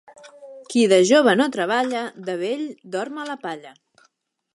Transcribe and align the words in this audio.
Qui 0.73 0.85
de 0.93 0.97
jove 1.09 1.35
no 1.41 1.47
treballa, 1.55 2.01
de 2.31 2.35
vell 2.39 2.65
dorm 2.97 3.21
a 3.25 3.27
la 3.31 3.37
palla. 3.45 3.75